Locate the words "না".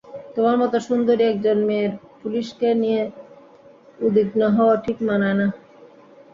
5.39-5.47